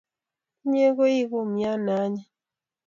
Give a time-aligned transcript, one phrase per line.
[0.63, 2.25] Inye koi u kumyat ne anyiny.